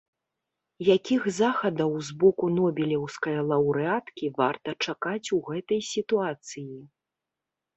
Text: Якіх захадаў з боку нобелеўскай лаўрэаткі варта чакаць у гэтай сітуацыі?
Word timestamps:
Якіх 0.95 1.23
захадаў 1.39 1.91
з 2.07 2.15
боку 2.23 2.49
нобелеўскай 2.55 3.37
лаўрэаткі 3.51 4.33
варта 4.41 4.69
чакаць 4.87 5.27
у 5.39 5.43
гэтай 5.51 5.81
сітуацыі? 5.93 6.71